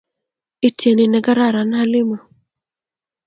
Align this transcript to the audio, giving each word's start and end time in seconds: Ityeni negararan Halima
Ityeni 0.67 1.05
negararan 1.11 1.69
Halima 1.79 2.17